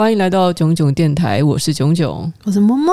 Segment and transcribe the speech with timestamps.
[0.00, 2.90] 欢迎来到囧囧电台，我是囧囧，我是么么。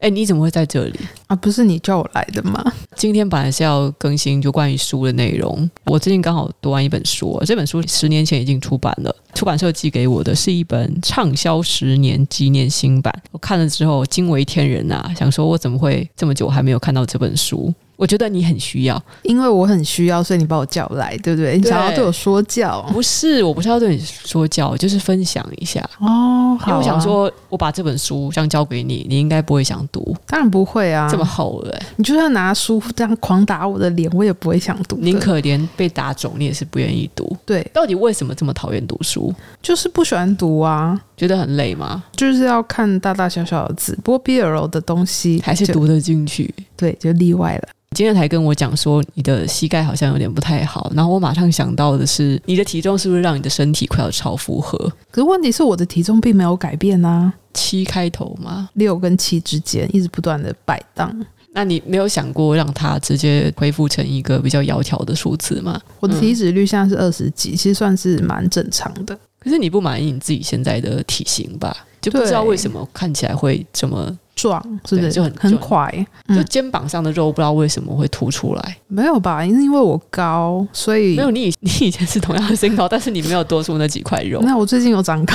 [0.00, 1.34] 哎，你怎么会在这里啊？
[1.36, 2.62] 不是你叫我来的吗？
[2.94, 5.70] 今天本来是要更新就关于书的内容。
[5.86, 13.10] 我最近刚好读完一本书，这本书十年前已经出版了，出版社寄给我的是一本畅销十年纪念新版。
[13.30, 15.10] 我看了之后惊为天人啊！
[15.16, 17.72] 想说我怎么会这么久还没有看到这本书？
[18.02, 21.56] 我觉得你很需要，因为我很需要，所以你把我叫来，对不对？
[21.56, 22.82] 你想要对我说教？
[22.92, 26.58] 不是，我不是要对你说教，就是分享一下哦。
[26.66, 30.16] 因为我想说，我把这本书这样交给你，你应该不会想读。
[30.26, 34.96] 当然不会啊，这么厚了，你就算拿书这样狂打我的脸，我也不会想读。
[34.96, 37.36] 宁可连被打肿，你也是不愿意读。
[37.46, 39.32] 对，到底为什么这么讨厌读书？
[39.62, 42.02] 就是不喜欢读啊，觉得很累吗？
[42.16, 46.52] 就是要看大大小小的字，不过 BL 的东西还是读得进去。
[46.82, 47.68] 对，就例外了。
[47.94, 54.76] 今天才跟我讲说你的膝盖好像有点不太好，然后我马上想到的是你的体重是不是让你的身体快要超负荷？
[55.12, 58.68] 可是问题是我的体重并没有改变啊，七开头吗？
[58.72, 61.14] 六跟七之间一直不断的摆荡。
[61.54, 65.80] 那你没有想过让它直接恢复成一个比较窈窕的数字吗？
[66.00, 69.16] 我的体脂率现在是二十几，其实算是蛮正常的。
[69.38, 71.76] 可是你不满意你自己现在的体型吧？
[72.02, 76.06] 就不知道为什么看起来会这么壮，是不是就很很快？
[76.28, 78.76] 就肩膀上的肉不知道为什么会凸出来？
[78.88, 79.44] 没有吧？
[79.44, 81.52] 因为因为我高，所以没有你。
[81.60, 84.40] 你以前是同样的身高，但是你没有多出那几块肉。
[84.44, 85.34] 那我最近有长高。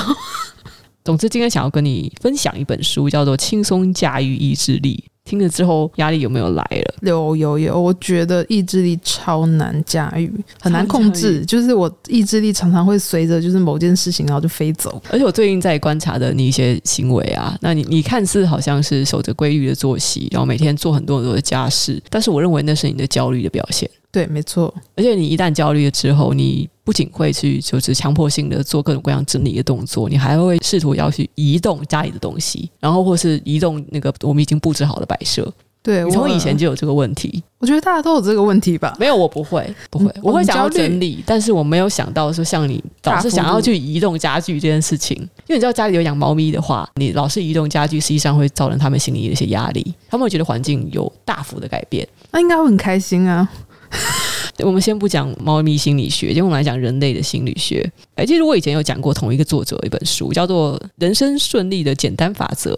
[1.06, 5.02] 总之，今天想要跟你分享一本书，叫做《轻松驾驭意志力》。
[5.28, 6.96] 听了之后，压力有没有来了？
[7.02, 11.46] 有有有，我觉得意志力超难驾驭，很难控制。
[11.46, 15.02] 就是我意志力常常会随着就是某件事情，然后就飞走。
[15.12, 23.90] 而且我最近在观察的你一些行为啊，那你你看似好像是守着规律的作息，然后每天做很多很多的家事，但是我认为那是你的焦虑的表现。
[24.18, 24.74] 对，没错。
[24.96, 35.54] 而且你一旦焦虑了之后，你不仅会去就是强迫性的做各种各样整理的动作，你还会试图要去移动家里的东西，然后或是移动那个我们已经布置好的摆设。
[35.84, 37.42] 对，我从以前就有这个问题。
[37.60, 38.94] 我觉得大家都有这个问题吧？
[39.00, 45.16] 没有，我不会，不会，我会想要整理，但是我没有想到说像你老是想要去移动家具这件事情。
[45.16, 52.06] 因为你知道家里有养猫咪的话，你老是移动家具，实际上会造成他们心里的一些压力，他们会觉得环境有大幅的改变。
[52.32, 53.48] 那应该会很开心啊。
[54.66, 57.90] 我们先不讲猫咪心理学，就我们来讲人类的心理学。
[58.16, 62.74] 哎，其实我以前有讲过同一个作者一本书，叫做《人生顺利的简单法则》。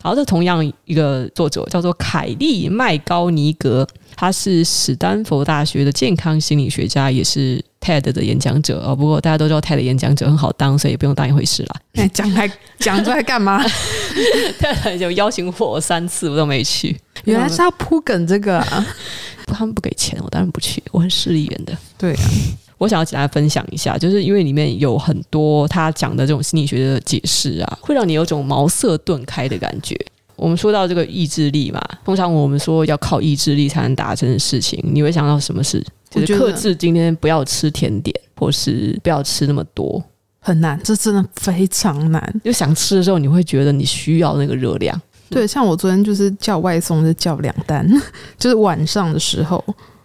[0.00, 8.96] 好，这同样一个作者叫做凯利麦高尼格，他是史丹佛大学的健康心理学家，也是 TED 的演讲者哦。
[8.96, 11.76] 不过大家都知道 TED 的演讲者很好当，所以也不用当一回事啦。
[11.94, 13.62] 哎，讲来讲出来干嘛？
[14.58, 16.96] TED 有邀请过我三次，我都没去。
[17.24, 18.86] 原来是要铺梗这个啊。
[19.46, 20.82] 他们不给钱，我当然不去。
[20.90, 21.76] 我很势利眼的。
[21.98, 22.30] 对啊，
[22.78, 29.94] 我想要简单分享一下，就是因为里面有很多他讲的这种心理学的解释啊，会让你有种茅塞顿开的感觉。
[30.36, 35.84] 我们说到这个意志力嘛，通常我们说要靠意志力才能达成的事情，你会想到什么事？
[36.14, 40.02] 就是克制今天不要吃甜点，或是不要吃那么多，
[40.40, 42.40] 很难，这真的非常难。
[42.44, 45.00] 就想吃的时候，你会觉得你需要那个热量。
[45.30, 47.88] 对，像我昨天就是叫外送，就叫两单，
[48.38, 49.62] 就是晚上的时候。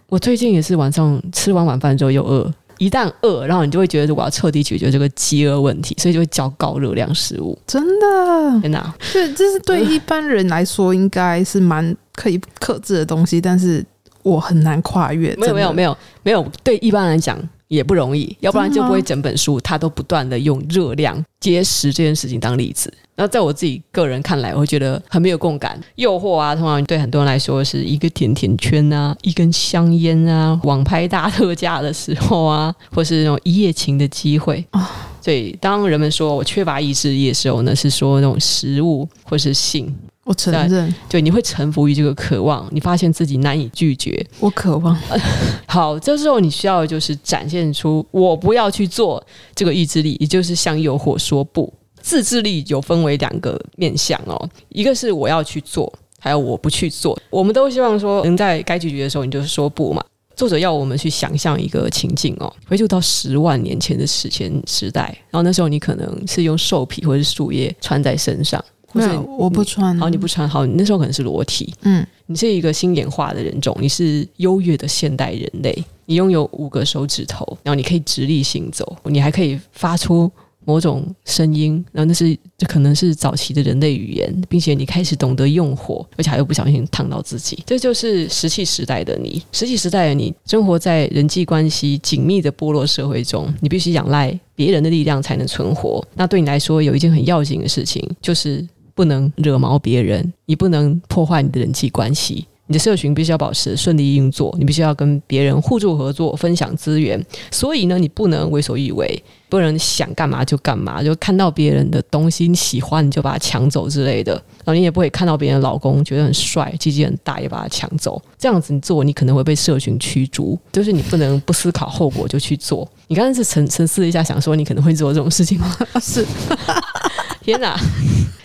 [0.08, 7.56] 我最近也是晚上吃完晚饭之后又饿，一旦饿，然后你就会觉得我要彻底解决这个饥饿问题，所以就会叫高热量食物。
[7.64, 8.92] 真的，天哪！
[9.12, 13.86] 对，这是对一般人来说应该是蛮可以克制的东西，但是
[14.22, 15.34] 我很难跨越。
[15.36, 16.46] 没有，没有，没有，没有。
[16.62, 17.38] 对一般人来讲
[17.68, 22.92] 也不容易，要不然就不会整本书它都不断的用热量、节食这件事情当例子。
[23.16, 25.78] 那在我自己个人看来，我会觉得很没有共感。
[25.96, 34.90] 诱惑啊，通常对很多人来说是一个甜甜圈啊，一根香烟啊，网拍大特价的时候啊，或是那种一夜情的机会啊。
[35.20, 39.94] 所以，当人们说我缺乏意志力的时候呢，是说那种食物或是性。
[40.30, 44.24] 我承认，对，你会臣服于这个渴望，你发现自己难以拒绝。
[44.38, 44.96] 我渴望。
[45.66, 49.20] 好，这时候你需要的就是展现出我不要去做
[49.56, 51.72] 这个意志力，也就是向诱惑说不。
[52.00, 57.20] 自制力有分为两个面向哦，一个是我要去做，还有我不去做。
[57.28, 60.00] 我们都希望说，能在该拒绝的时候，你就是说不嘛。
[60.36, 69.96] 作者要我们去想象一个情境哦，回溯到十万年前的史前时代，然后那时候你可能是用兽皮或者是树叶穿在身上，没有，我不穿。
[69.98, 80.30] 好，你不穿，好，你那时候可能是裸体，嗯，你是一个新演化的人种，你是优越的现代人类，你拥有五个手指头，然后你可以直立行走，你还可以发出。
[80.66, 89.42] 某种声音，然后那是这可能是早期的人类语言，并且你开始懂得用火，而且还又不小心烫到自己，这就是石器时代的你。
[89.52, 96.06] 石器时代的你，生活在人际关系紧密的部落社会中，你必须仰赖别人的力量才能存活。
[96.14, 98.64] 那对你来说，有一件很要紧的事情，就是
[99.00, 102.46] 不能惹毛别人，你不能破坏你的人际关系。
[102.66, 107.18] 你的社群必须要保持顺利运作，你必须要跟别人互助合作、分享资源。
[107.50, 114.34] 所以呢，你不能为所欲为，不能想干嘛就干嘛，就看到别人的东西你喜欢你就把它抢走之类的。
[114.34, 118.20] 然后你也不会看到别人的老公觉得很帅、鸡鸡很大也把它抢走。
[118.38, 120.58] 这样子你做，你可能会被社群驱逐。
[120.70, 122.86] 就是你不能不思考后果就去做。
[123.08, 125.74] 你刚才是沉沉思一下，想说你可能会做这种事情吗？
[125.98, 126.24] 是。
[127.42, 127.74] 天哪！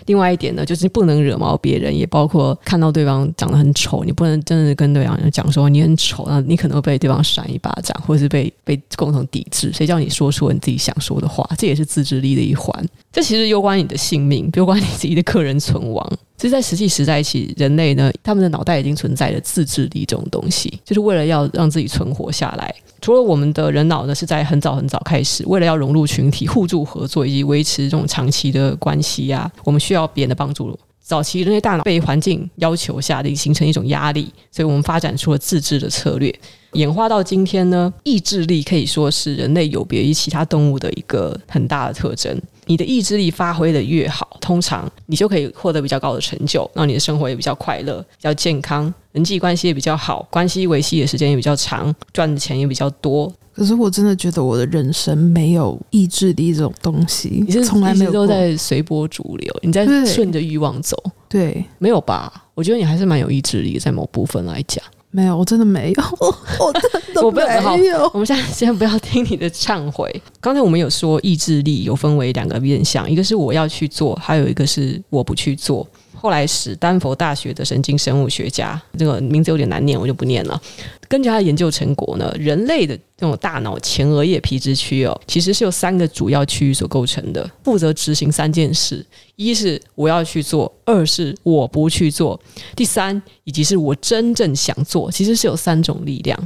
[0.06, 9.70] 另外一点呢，就是不能惹毛别人，也包括看到对方长得很丑，你不能真的跟对方讲说你很丑，那你可能会被对方扇一巴掌，或者是被被共同抵制。
[9.72, 11.48] 谁叫你说出你自己想说的话？
[11.58, 12.72] 这也是自制力的一环。
[13.12, 16.10] 这其实攸关你的性命，攸关你自己的个人存亡。
[16.36, 22.74] 其实，在石器时代起，人类呢，他们的脑袋已经存在着自制力这种东西，就是为了要让自己存活下来。
[23.00, 30.78] 除了我们的人脑呢，是在很早很早开始，为了要融入群体、互助合作以及维持这种长期的关系呀、我们需要要别人的帮助。
[31.00, 36.34] 早期人类大脑被环境要求下的形成一种压力，所以我们发展出了自制的策略。
[36.72, 42.36] 演化到今天呢，意志力可以说是人类有别于其他动物的一个很大的特征。
[42.64, 53.32] 你的意志力发挥的越好，通常你就可以获得比较高的成就，让你的生活也比较快乐、比较健康，人际关系也比较好，关系维系的时间也比较长，赚的钱也比较多。
[53.56, 60.94] 可是我真的觉得我的人生没有意志力这种东西，你是从来没有都在随波逐流，你在顺着欲望走，
[61.26, 62.30] 对，没有吧？
[62.54, 64.84] 我觉得你还是蛮有意志力，在某部分来讲。
[65.10, 66.02] 没有，我真的没有，
[66.60, 68.10] 我真的没有。
[68.12, 70.14] 我们现在先不要听你的忏悔。
[70.42, 75.86] 刚才我们有说，意志力有分为两个面向，一个是我要去做，还有一个是我不去做。
[76.26, 80.60] 后来，史丹佛大学的神经生物学家，这个名字有点难念，我就不念了。
[81.06, 89.06] 根据他的研究成果呢，人类的这种大脑前额叶皮质区哦，其实是由三个主要区域所构成的，负责执行三件事：
[89.36, 92.40] 一是我要去做，二是我不去做，
[92.74, 95.08] 第三以及是我真正想做。
[95.08, 96.36] 其实是有三种力量。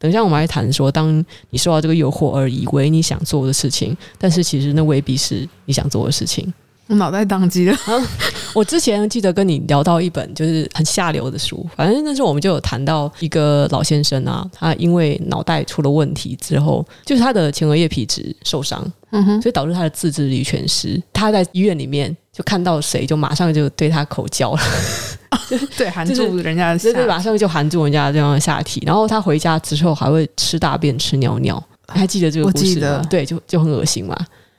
[0.00, 6.52] 等一下，我们来谈说，当你受到这个诱惑而以为你想做的事情，但是其实那未必是你想做的事情。
[6.88, 7.76] 我脑袋宕机了。
[8.54, 21.00] 我之前记得跟你聊到一本就是很下流的书，反正那时候我们就有谈到一个老先生啊，他因为脑袋出了问题之后，就是他的前额叶皮质受伤，嗯哼，所以导致他的自制力全失。
[21.12, 24.60] 他在医院里面就看到谁，就马上就对他口交了，
[25.76, 28.82] 对，含住人家的，对对，马上就含住人家这样的下体。
[28.86, 31.62] 然后他回家之后还会吃大便、吃尿尿，
[31.92, 33.02] 你还记得这个故事吗？
[33.10, 34.16] 对，就就很恶心嘛。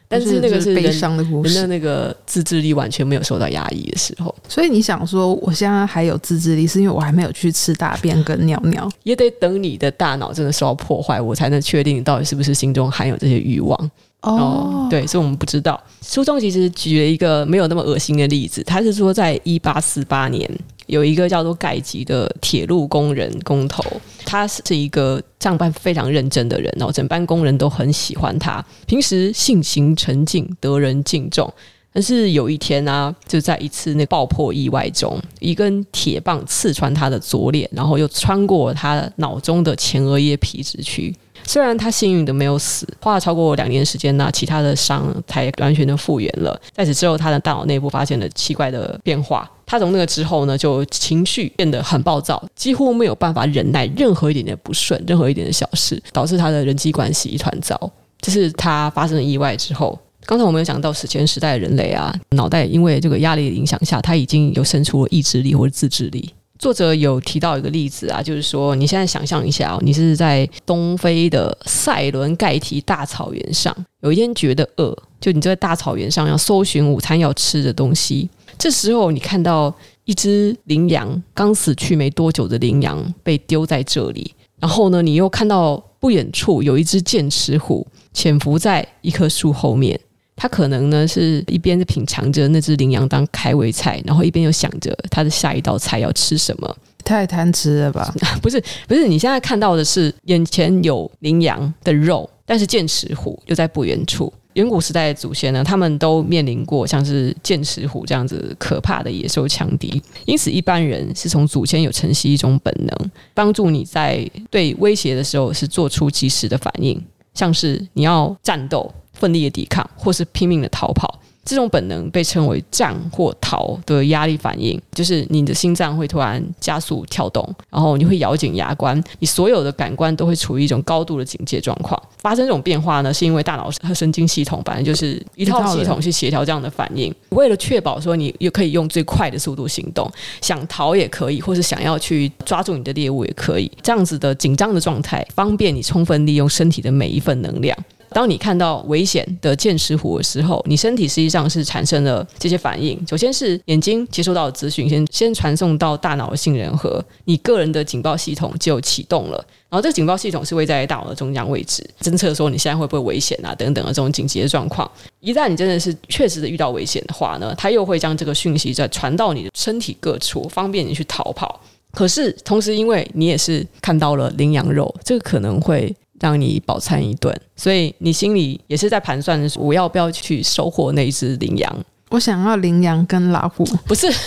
[0.10, 4.34] 但是那个是悲伤的故事，人的那个自制力完全没有受到压抑的时候。
[4.48, 13.92] 所以你想说，我现在还有自制力，是因为我还没有去吃大便跟尿尿，也得等你的大脑真的受到破坏，我才能确定你到底是不是心中含有这些欲望。
[14.22, 15.82] 哦，对，所以我们不知道。
[16.02, 20.50] 书中其实举了一个没有那么恶心的例子，他是说在一八四八年。
[20.88, 23.84] 有一个叫做盖吉的铁路工人工头，
[24.26, 31.54] 他是一个上班非常认真的人，然后整班工人都很喜欢他，平时性情沉静，得人敬重。
[31.94, 41.16] 但是有一天呢、就在一次那爆破意外中，一根铁棒刺穿他的左脸，然后又穿过他脑中的前额叶皮质区。
[41.50, 46.62] 虽然他幸运的没有死，花了超过两年时间呢，其他的伤才完全的复原了。
[46.72, 49.50] 在此之后，他的大脑内部发现了奇怪的变化。
[49.66, 57.92] 他从那个之后呢，就情绪变得很暴躁，几乎没有办法忍耐任何一点点不顺，任何一点的小事，导致他的人际关系一团糟。
[58.22, 59.98] 这是他发生了意外之后。
[60.28, 66.32] 刚才我们有讲到史前时代的人类啊，脑袋因为这个压力的影响下，他已经有生出了意志力或者自制力。
[66.60, 79.74] 作者有提到一个例子啊，就是说你现在想象一下哦，你是在东非的塞伦盖提大草原上，有一天觉得饿，就你在大草原上要搜寻午餐要吃的东西，这时候你看到
[80.04, 89.98] 一只羚羊刚死去没多久的羚羊被丢在这里，然后呢，你又看到不远处有一只剑齿虎潜伏在一棵树后面。
[90.40, 96.78] 他可能呢是一边品尝着那只羚羊当开胃菜，然后一边又想着他的下一道菜要吃什么。
[97.04, 98.14] 太贪吃了吧？
[98.42, 104.32] 不是，不是，你现在看到的是眼前有羚羊的肉，但是剑齿虎又在不远处。
[104.54, 117.02] 远古时代的祖先呢，他们都面临过像是剑齿虎这样子可怕的野兽强敌，因此一般人是从祖先有承袭一种本能，帮助你在对威胁的时候是做出及时的反应。
[117.36, 121.20] 像是你要战斗、奋力的抵抗，或是拼命的逃跑。
[121.46, 132.00] 这种本能被称为战或逃的压力反应，就是你的心脏会突然加速跳动，然后你会咬紧牙关，你所有的感官都会处于一种高度的警戒状况。
[132.20, 137.12] 发生这种变化呢，是因为大脑和神经系统反正就是一套系统去协调这样的反应。
[137.32, 140.12] 为了确保说你又可以用最快的速度行动，
[140.42, 147.76] 想逃也可以，或是想要去抓住你的猎物也可以，这样子的紧张的状态，方便你充分利用身体的每一份能量。
[148.12, 153.00] 当你看到危险的剑齿虎的时候，你身体实际上是产生了这些反应。
[153.08, 159.38] 首先是眼睛接收到的资讯，先先传送到大脑的杏仁核，你个人的警报系统就启动了。
[159.70, 164.90] 然后这个警报系统是位在大脑的中央位置，侦测说你现在会不会危险啊等等的这种紧急的状况。
[165.20, 171.62] 一旦你真的是确实的遇到危险的话呢，它又会将这个讯息再传到你的身体各处，方便你去逃跑。
[171.92, 175.96] 可是同时，因为你也是看到了羚羊肉，这个可能会。
[176.20, 181.86] 让你饱餐一顿，所以你心里也是在盘算，我要不要去收获那一只羚羊？
[182.10, 184.08] 我想要羚羊跟老虎，不是。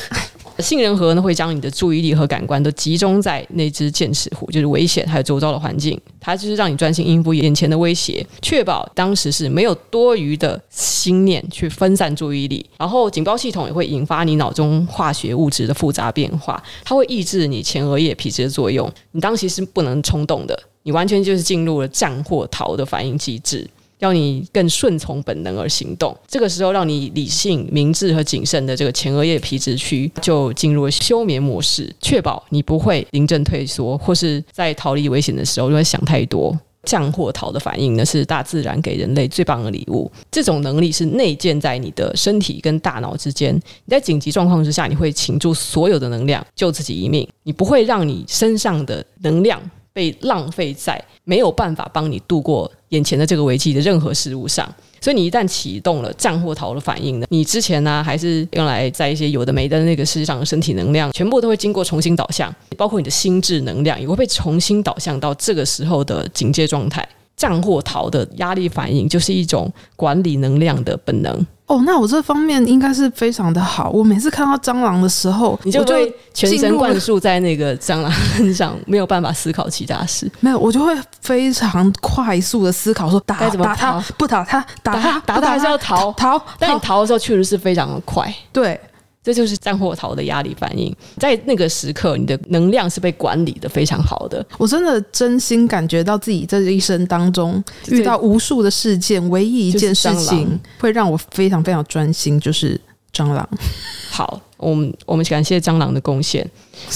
[0.59, 12.65] 杏仁核呢，会将你的注意力和感官都集中在那只剑齿虎，就是危险还有周遭的环境，它就是让你专心应付眼前的威胁，确保当时是没有多余的心念去分散注意力。
[12.79, 20.63] 然后警报系统也会引发你脑中化学物质的复杂变化，它会抑制你前额叶皮质的作用，你当时是不能冲动的。
[20.83, 26.17] 你完全就是进入了战或逃的反应机制，要你更顺从本能而行动。
[26.27, 36.59] 这个时候，让你理性、明智和谨慎的这个前额叶皮质区就进入了休眠模式，确保你不会临阵退缩，或是在逃离危险的时候就会想太多。
[36.85, 40.11] 战或逃的反应呢，是大自然给人类最棒的礼物。
[40.33, 43.55] 这种能力是内建在你的身体跟大脑之间。
[43.55, 49.63] 你在紧急状况之下，你会倾注所有的能量救自己一命，你不会让你身上的能量。
[49.93, 67.07] 被浪费在没有办法帮你度过眼前的这个危机的任何事物上，所以你一旦启动了战或逃的反应呢，你之前呢、还是用来在一些有的没的那个世界上的身体能量，全部都会经过重新导向，包括你的心智能量也会被重新导向到这个时候的警戒状态。
[67.43, 71.47] 战或逃的压力反应就是一种管理能量的本能。
[71.67, 73.91] 哦，那我这方面应该是非常的好。
[73.91, 80.31] 我每次看到蟑螂的时候，你就会全神贯注在那个蟑螂身上，没有办法思考其他事。
[80.39, 86.41] 没有，我就会非常快速的思考说，说打怎么打他，不打他，打他，打他还是要逃逃。
[86.61, 88.33] 但你逃的时候确实是非常的快。
[88.53, 88.79] 对。
[89.23, 94.45] 这就是战或逃的压力反应，在那个时刻，你的能量是被管理的非常好的。
[94.59, 102.81] 我真的真心感觉到自己在这一生当中遇到无数的事件，唯一一件事情会让我非常非常专心，就是
[103.15, 103.49] 蟑螂。
[104.11, 106.45] 好，我们我们感谢蟑螂的贡献。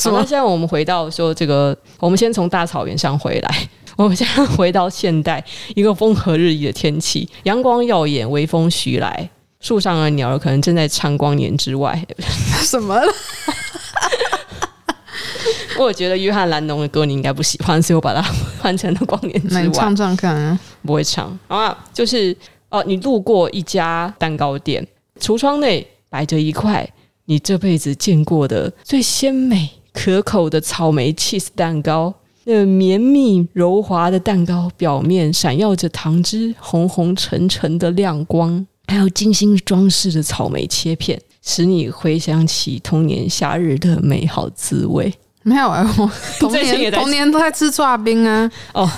[0.03, 5.45] 好，那现在我们回到说这个，我们先从大草原上回来， 我们现在回到现代，
[5.77, 9.31] 一个风和日丽的天气，阳光耀眼，微风徐来。
[9.61, 12.01] 树上的鸟儿可能正在唱《光年之外》，
[12.65, 13.13] 什么了？
[15.79, 18.23] 我觉得约翰·兰农的歌你应该不喜欢，所以我把它
[18.61, 19.63] 换成了《光年之外》。
[19.67, 20.59] 你唱唱看啊？
[20.83, 21.39] 不会唱。
[21.49, 22.35] 好啊，就是
[22.71, 24.87] 哦、呃，你路过一家蛋糕店，
[25.21, 26.89] 橱窗内摆着一块
[27.27, 32.15] 你这辈子见过的最鲜美可口的草莓 cheese 蛋糕。
[32.45, 38.65] 那个绵密柔滑的蛋糕表面闪耀着糖汁，红红沉沉的亮光。
[38.89, 45.13] 还有精心装饰的草莓切片，使你回想起童年夏日的美好滋味。
[45.43, 48.51] 没有啊，我 童年童年都在吃抓冰啊。
[48.75, 48.91] 哦，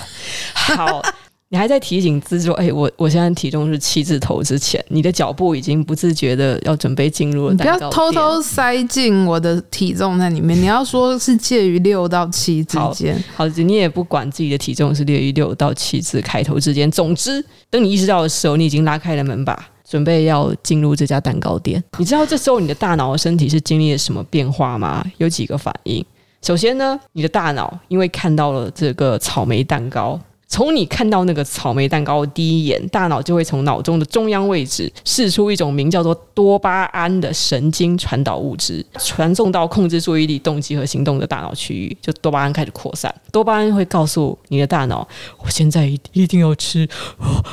[0.53, 1.01] 好，
[1.49, 10.59] 你还在提醒自己说：“哎，我我现在体重是七字头之前，你的脚步已经不自觉的要准备进入了。”不要偷偷塞进我的体重在里面。
[10.59, 16.89] 你要说是介于六到七之间，好，你也不管自己的体重是介于六到七字开头之间。
[16.89, 19.69] 总之，等你意识到的时候，你已经拉开了门把。
[19.89, 25.03] 准备要进入这家蛋糕店，你知道这时候你的大脑和身体是经历了什么变化吗？
[25.17, 26.05] 有几个反应。
[26.43, 30.19] 首先呢，你的大脑因为看到了这个草莓蛋糕。
[30.49, 43.13] 从你看到那个草莓蛋糕的第一眼，大脑就会从脑中的中央位置释出一种名叫做多巴胺的神经传导物质，传送到控制注意力、动机和行动的大脑区域，就多巴胺开始扩散。
[43.31, 45.07] 多巴胺会告诉你的大脑
[45.45, 46.89] ：“我现在一一定要吃，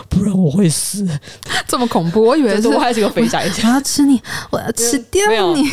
[0.08, 1.06] 不然我会死。
[1.68, 3.46] ”这么恐怖，我以为是我还是个肥宅。
[3.62, 4.18] 我要吃你，
[4.50, 5.68] 我要吃掉你。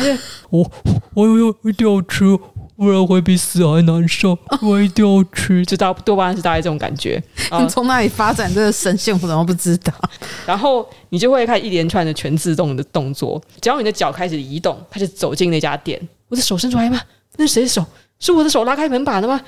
[0.50, 0.70] 我
[1.14, 1.26] 我
[1.62, 2.38] 我一定要吃。
[2.76, 5.64] 不然会比死还难受，我一定要吃。
[5.66, 7.22] 就大多半是大概这种感觉。
[7.58, 9.14] 你从哪里发展这个神仙？
[9.14, 9.92] 我怎么不知道？
[10.46, 13.42] 然后你就会看一连串的全自动的动作。
[13.60, 16.00] 只要你的脚开始移动，他就走进那家店。
[16.28, 17.00] 我的手伸出来吗？
[17.36, 17.84] 那是谁的手？
[18.18, 19.40] 是我的手拉开门把的吗？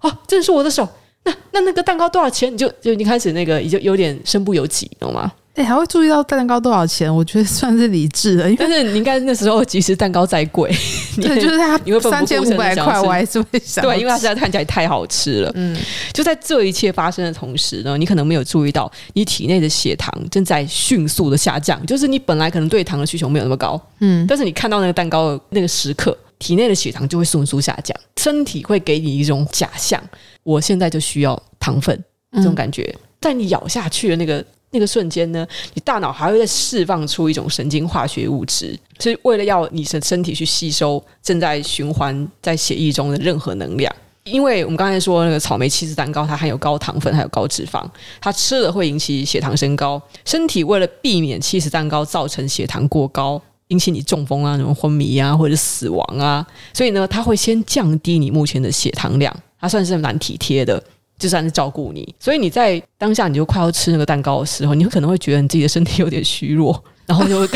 [0.00, 0.88] 哦，真的是我的手。
[1.26, 2.50] 那那那个蛋糕多少钱？
[2.52, 5.30] 你就就你开始那个你就有点身不由己，懂吗？
[5.56, 7.14] 哎、欸，还会注意到蛋糕多少钱？
[7.14, 10.70] 我觉得算是理智的，因为但是你应该那时候即使蛋糕再贵，
[11.16, 11.78] 对，就是它
[12.10, 15.52] 三千五百块，我还是会想对，因为它实在看起来太好吃了。
[15.54, 15.74] 嗯，
[16.12, 21.84] 就在这一切发生的同时呢，你可能没有注意到，你体内的血糖正在迅速的下降。
[21.86, 30.02] 就是你本来可能对糖的需求没有那么高，嗯，但是你看到那个蛋糕的那个时刻，体内的血糖就会迅速下降，身体会给你一种假象，
[30.42, 34.44] 我现在就需要糖分这种感觉，在你咬下去的那个。
[34.70, 43.90] 那个瞬间呢，你大脑还会再释放出一种神经化学物质，是为了要你的身体去吸收正在循环在血液中的任何能量。
[44.24, 47.88] 因为我们刚才说那个草莓起司蛋糕，它含有高糖分，还有高脂肪，
[48.20, 50.02] 它吃了会引起血糖升高。
[50.26, 60.82] 身体为了避免起司蛋糕造成血糖过高，引起你中风啊、什么昏迷啊，或者死亡啊，所以呢，它会先降低你目前的血糖量，它算是蛮体贴的。
[61.18, 67.48] 就算是照顾你，所以你在当下你就快要吃那个蛋糕的时候，你可能会觉得你自己的身体有点虚弱，然后就会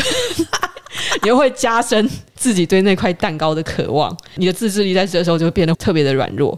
[1.21, 6.57] 你又会加深自己对那块蛋糕的渴望，你的自制力在这时候就会变得特别的软弱。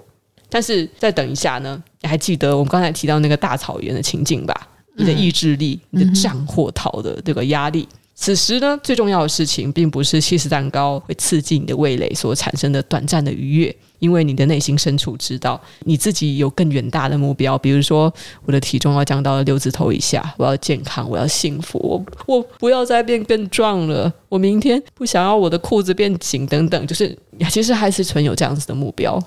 [0.49, 4.69] 但是再等一下呢，你还记得我们刚才提到那个大草原的情境吧？
[4.95, 7.85] 你的意志力，你的战或逃的这个压力。
[8.15, 18.13] 此时呢，最重要的事情并不是起司蛋糕会刺激你的味蕾所产生的短暂的愉悦，因为你的内心深处知道你自己有更远大的目标，比如说
[18.45, 21.79] 我的体重要降到六字头以下，我要健康，我要幸福，
[22.27, 27.17] 我我不要再变更壮了，我明天不想要我的裤子变紧等等，就是
[27.49, 29.19] 其实还是存有这样子的目标。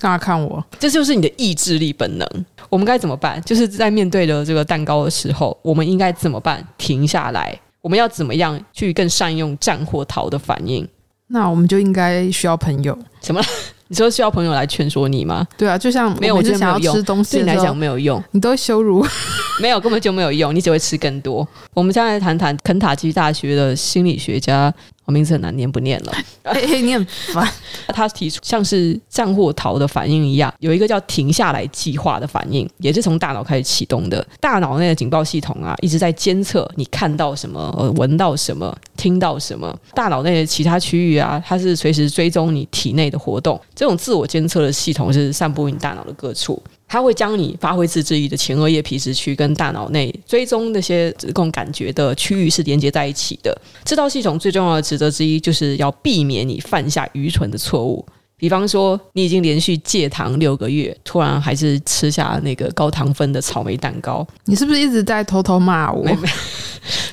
[0.00, 2.28] 大家看我，这就是你的意志力本能。
[2.68, 3.40] 我们该怎么办？
[3.42, 6.66] 就是在面对着这个蛋糕的时候，我们应该怎么办？
[6.76, 7.56] 停下来。
[7.82, 10.88] 我们要怎么样去更善用战或逃的反应？
[11.26, 12.96] 那我们就应该需要朋友。
[13.20, 13.42] 什么？
[13.88, 15.46] 你说需要朋友来劝说你吗？
[15.58, 19.04] 对啊，就像没有，我就想要吃东西，对你来讲没有用，你都会羞辱，
[19.60, 21.46] 没有，根本就没有用，你只会吃更多。
[21.74, 24.72] 我们现在来谈谈肯塔基大学的心理学家。
[25.04, 26.12] 我名字很难念，不念了。
[26.44, 27.48] 嘿 嘿，你很烦。
[27.88, 34.24] 他提出像是战或逃的反应一样，有一个叫停下来计划的反应，也是从大脑开始启动的。
[34.40, 39.76] 大脑内的警报系统啊，一直在监测你看到什么、闻到什么、听到什么。
[39.94, 43.60] 大脑内的其他区域啊，它是随时追踪你体内的活动。
[43.74, 46.62] 这种自我监测的系统是散布于大脑的各处。
[46.92, 53.58] 它会将你发挥自制力的前额叶皮质区跟大脑内追踪那些供感觉的区域是连接在一起的。
[53.82, 58.04] 这套系统最重要的职责之一，就是要避免你犯下愚蠢的错误。
[58.36, 66.04] 比方说，你已经连续戒糖六个月，突然还是吃下那个高糖分的草莓蛋糕，你是不是一直在偷偷骂我？
[66.04, 66.14] 没，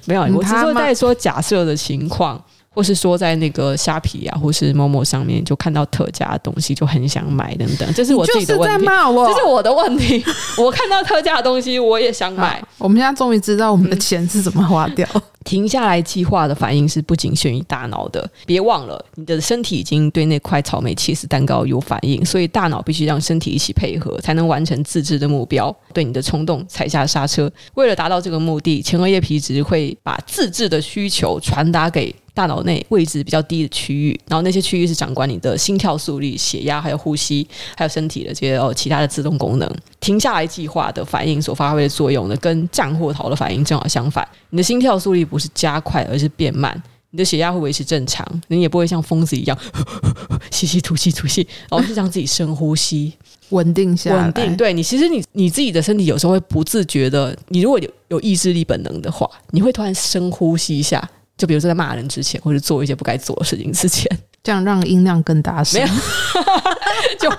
[0.03, 2.43] 没有，我只是在说假设的情况。
[2.73, 8.77] 或是说在那个虾皮啊，或是某某上面就看到特价的东西就很想买等等，这是我自己的问题。
[8.77, 10.23] 在骂我，这是我的问题。
[10.57, 12.63] 我看到特价的东西我也想买。
[12.77, 15.05] 我们现在终于知道我们的钱是怎么花掉。
[15.13, 27.51] 嗯、 停下来计划的反应是不仅限于大脑的，别忘了你的身体已经对那块草莓起司蛋糕有反应，所以大脑必须让身体一起配合，才能完成自制的目标，对你的冲动踩下刹车。
[27.73, 32.15] 为了达到这个目的，前额叶皮质会把自制的需求传达给。
[32.39, 39.69] 大脑内位置比较低的区域，然后那些区域是掌管你的心跳速率、血压，还有呼吸，还有身体的这些哦其他的自动功能。
[39.99, 44.25] 停下来计划的反应所发挥的作用呢，跟战或逃的反应正好相反。
[44.51, 46.73] 你的心跳速率不是加快，而是变慢；
[47.09, 49.57] 你的血压会维持正常，你也不会像疯子一样
[50.49, 53.11] 吸气吐气吐气，然后是让自己深呼吸，
[53.51, 54.23] 稳定下来。
[54.23, 61.05] 稳定，对你，其实你你自己的身体有时候会不自觉的，你如果有有意志力本能的话，你会突然深呼吸一下。
[61.39, 64.05] 就比如说在骂人之前，或者做一些不该做的事情之前，
[64.43, 65.81] 这样让音量更大声，
[67.17, 67.29] 就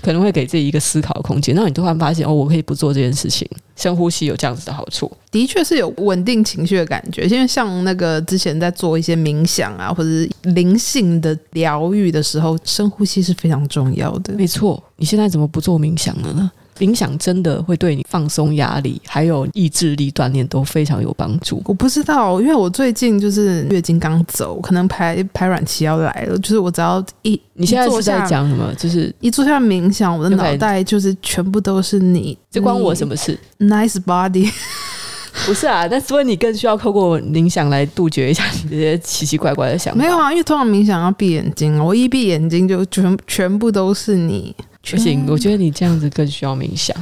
[0.00, 1.52] 可能会给自己一个思考的空间。
[1.56, 7.26] 那你突然发现哦，我可以不做这件事情，深呼吸有这样子的好处，的确是有稳定情绪的感觉。
[7.26, 14.32] 因为像那个之前在做一些冥想啊，或者是灵性的疗愈的时候，深呼吸是非常重要的。
[14.34, 16.48] 没错，你现在怎么不做冥想了呢？
[16.82, 21.62] 冥想真的会对你放松压力，还有意志力锻炼都非常有帮助。
[21.64, 26.36] 我不知道，因为我最近就是月经刚走，可能排排卵期要来了。
[26.38, 28.74] 就是我只要一，你现在是在讲什么？
[28.74, 34.50] 就是一坐下冥想，我的脑袋就是全部都是你，这关我什么事？Nice body，
[35.46, 40.00] 不是啊，但所以你更需要透过冥想来杜绝一下你这些奇奇怪怪的想法。
[40.00, 44.52] 没有啊，因为通常冥想要闭眼睛，我一闭眼睛就全全部都是你。
[44.82, 46.94] 不行，我觉得你这样子更需要冥想。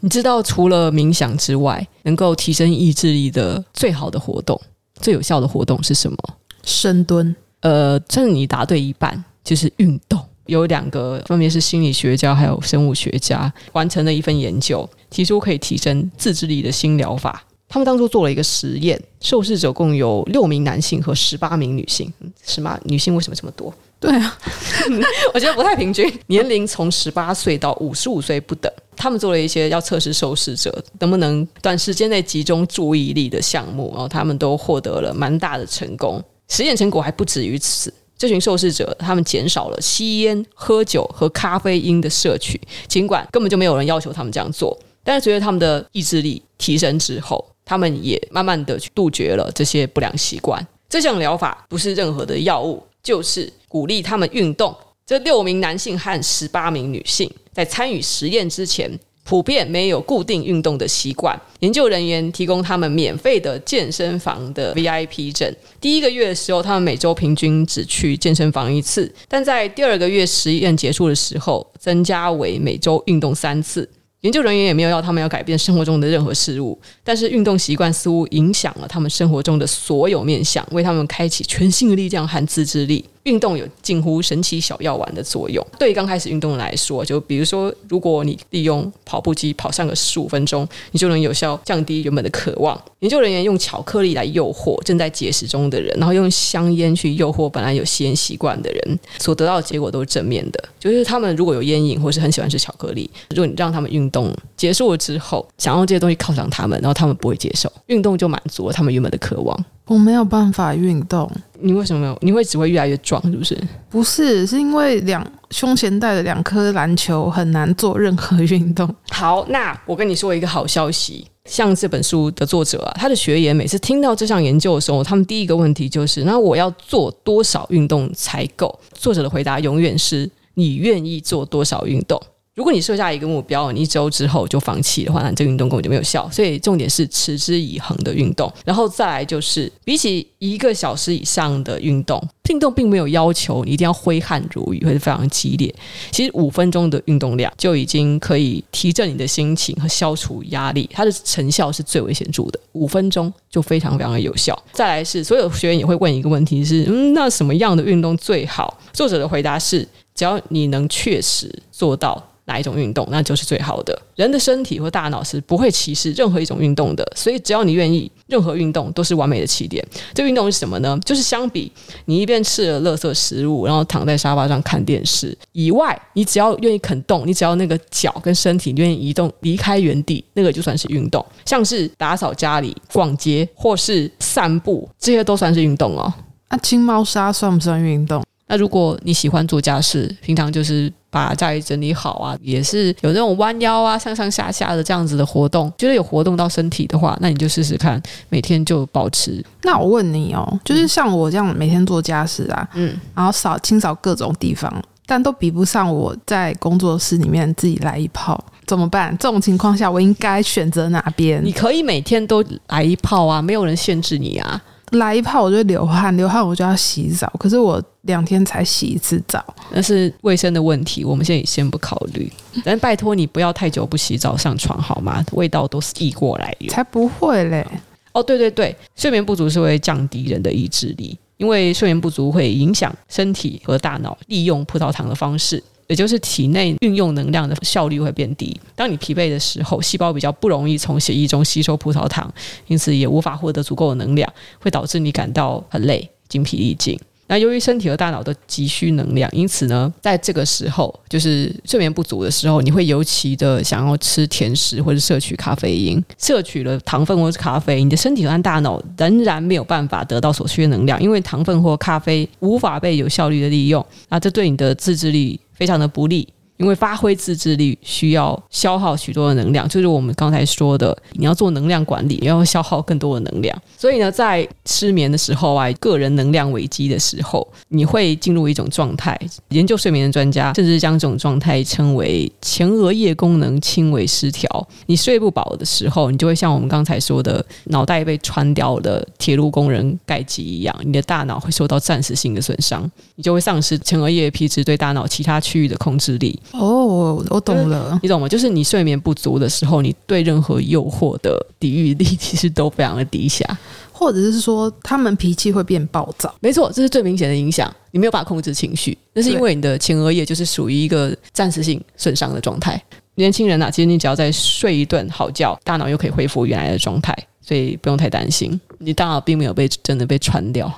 [0.00, 4.60] 你知道，除了冥想之外，能够提升意志力的最好的活动、
[5.00, 6.18] 最有效的活动是什么？
[6.62, 7.34] 深蹲。
[7.60, 10.20] 呃，这你答对一半，就是运动。
[10.46, 17.42] 有两个，分别是心理学家还有生物学家完成了一份研究，提出可以提升自制力的新疗法。
[17.66, 22.12] 他们当初做了一个实验，受试者共有六名男性和十八名女性。
[22.44, 23.72] 十八女性为什么这么多？
[24.04, 24.38] 对啊，
[25.32, 28.70] 我觉得不太平均，年龄从十八岁到五十五岁不等。
[28.96, 36.22] 他们做了一些要测试受试者能不能短时间内集中注意力的项目，然后他们都获得了蛮大的成功。
[36.48, 37.92] 实验成果还不止于此。
[38.16, 44.78] 这群受试者，他们减少了吸烟、喝酒和咖啡因的摄取，尽管根本就没有人要求他们这样做。
[45.02, 50.64] 但是随着他们的意志力提升之后，他们也慢慢的去杜绝了这些不良习惯。
[50.88, 54.74] 这项疗法不是任何的药物，就是鼓励他们运动。
[55.06, 58.90] 这六名男性和十八名女性在参与实验之前，
[59.22, 65.54] 普遍没有固定运动的习惯，研究人员提供他们免费的健身房的 VIP 证。
[65.78, 73.86] 第一个月的时候，他们每周平均只去健身房一次，但在第二个月实验结束的时候，增加为每周运动三次。
[74.24, 83.04] 研究人员也没有要他们要改变生活中的任何事物，但是运动习惯似乎影响了他们生活中的所有面向，为他们开启全新的力量和自制力。
[83.24, 85.66] 运动有近乎神奇小药丸的作用。
[85.78, 92.78] 对于刚开始运动来说，就比如说，如果你利用跑步机跑上个十五分钟，你就能有效降低原本的渴望。
[93.00, 100.62] 研究人员用巧克力来诱惑正在节食中的人，然后用香烟去诱惑本来有吸烟习惯的人，所得到的结果都是正面的。
[100.78, 109.64] 就是他们如果有烟瘾或是很喜欢吃巧克力，如果你让他们运动结束了之后，想用这些东西犒赏他们，然后他们不会接受，运动就满足了他们原本的渴望。
[109.86, 112.18] 我没有办法运动，你为什么没有？
[112.22, 113.58] 你会只会越来越壮，是不是？
[113.90, 118.88] 不是，是因为两胸前带的两颗篮球很难做任何运动。
[119.10, 128.80] 好，那我跟你说一个好消息，像这本书的作者啊，他的学员每次听到这项研究的时候，他们第一个问题就是：那我要做多少运动才够？
[128.94, 132.18] 作者的回答永远是：你愿意做多少运动？
[132.54, 136.30] 如果你设下一个目标，你一周之后就放弃的话，那这个运动根本就没有效。
[136.30, 138.52] 所以重点是持之以恒的运动。
[138.64, 145.74] 然后再来就是，比起一个小时以上的运动，运动并没有要求你一定要挥汗如雨，或者非常激烈。
[146.12, 152.60] 其实五分钟的运动量就已经可以提振你的心情和消除压力，它的成效是最为显著的。
[152.74, 154.56] 五分钟就非常非常的有效。
[154.72, 158.78] 再来是，所有学员也会问一个问题是：嗯，那什么样的运动最好？
[158.92, 162.24] 作者的回答是：只要你能确实做到。
[162.46, 163.98] 哪一种运动，那就是最好的。
[164.16, 169.84] 人的身体和大脑是不会歧视任何一种运动的，所以只要你愿意，任何运动都是完美的起点。
[170.12, 170.98] 这运动是什么呢？
[171.04, 171.70] 就是相比
[172.04, 181.24] 你一边吃了垃圾食物，然后躺在沙发上看电视以外，你只要愿意肯动，你只要那个脚跟身体愿意移动，离开原地，那个就算是运动。
[181.44, 186.12] 像是打扫家里、逛街或是散步，这些都算是运动哦。
[186.50, 188.22] 那清猫砂算不算运动？
[188.46, 190.92] 那如果你喜欢做家事，平常就是。
[191.14, 199.40] 把家里整理好啊，也是有那种弯腰啊、上上下下的这样子的活动，觉得有活动到身体的话，那你就试试看，每天就保持。
[199.62, 209.16] 那我问你哦，就是像我这样每天做家事啊，嗯，然后扫清扫各种地方，但都比不上我在工作室里面自己来一泡，怎么办？
[209.16, 211.40] 这种情况下，我应该选择哪边？
[211.44, 214.60] 你可以每天都来一泡啊，没有人限制你啊。
[214.92, 217.32] 来一泡我就流汗，流汗我就要洗澡。
[217.38, 221.04] 可是我两天才洗一次澡，那是卫生的问题。
[221.04, 222.30] 我们现在也先不考虑。
[222.64, 225.24] 但拜托你不要太久不洗澡上床好吗？
[225.32, 226.68] 味道都是溢过来的。
[226.68, 227.66] 才不会嘞！
[228.12, 235.60] 哦，对对对，睡眠不足是会降低人的意志力，因为睡眠不足会影响身体和大脑利用葡萄糖的方式。
[235.86, 238.58] 也就是体内运用能量的效率会变低。
[238.74, 242.32] 当你疲惫的时候，细胞比较不容易从血液中吸收葡萄糖，
[242.66, 246.98] 因此也无法获得足够的能量，会导致你感到很累、精疲力尽。
[247.26, 256.04] 那由于身体和大脑都急需能量，因此呢，在这个时候，就是睡眠不足的时候，你会尤其的想要吃甜食或者摄取咖啡因。
[256.18, 263.84] 摄取了糖分或是咖啡，你的身体和大脑仍然没有办法得到所需的能量，因为糖分或咖啡无法被有效率的利用。
[264.10, 266.33] 那这对你的自制力非常的不利。
[266.56, 273.56] 因为发挥自制力需要消耗许多的能量，就是我们刚才说的，你要做能量管理，要消耗更多的能量。
[273.76, 279.18] 所以呢，在失眠的时候啊，个人能量危机的时候，你会进入一种状态。
[279.48, 284.68] 研究睡眠的专家甚至将这种状态称为前额叶功能轻微失调。
[284.86, 296.38] 你睡不饱的时候，你就会像我们刚才说的，脑袋被穿掉的铁路工人盖机一样，你的大脑会受到暂时性的损伤，你就会丧失前额叶皮质对大脑其他区域的控制力。
[296.52, 298.28] 哦，我懂了，你懂吗？
[298.28, 303.44] 就是你睡眠不足的时候，你对任何诱惑的抵御力其实都非常的低下，
[303.92, 306.34] 或者是说他们脾气会变暴躁。
[306.40, 307.74] 没错，这是最明显的影响。
[307.90, 312.80] 你没有办法控制情绪，那是因为你的前额叶就是属于一个暂时性损伤的状态。
[313.16, 318.60] 年轻人呐、啊，其实你只要再睡一顿好觉，大脑又可以恢复原来的状态，所以不用太担心。
[318.78, 320.72] 你大脑并没有被真的被穿掉。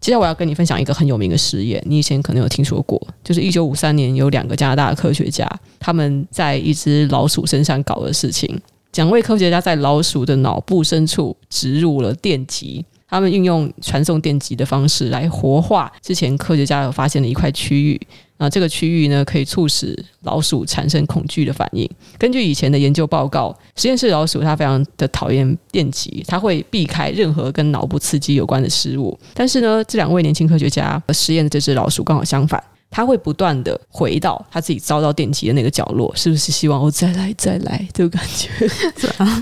[0.00, 8.60] 接下来我要跟你分享一个很有名的实验，你以前可能有听说过，就是一九五三年有两个加拿大的科学家，他们在一只老鼠身上搞的事情。
[8.94, 12.84] 两位科学家在老鼠的脑部深处植入了电极。
[13.08, 18.00] 他们运用传送电极的方式来活化之前科学家有发现的一块区域，
[18.36, 21.88] 那这个区域呢，可以促使老鼠产生恐惧的反应。
[22.18, 29.18] 根据以前的研究报告，实验室老鼠它非常的讨厌电极，它会避开任何跟脑部刺激有关的事物。
[29.32, 32.62] 但是呢，这两位年轻科学家实验的这只老鼠刚好相反。
[32.90, 38.68] 他会不断的回到他自己遭到电击的那个角落，是不是希望我再来再来这个感觉？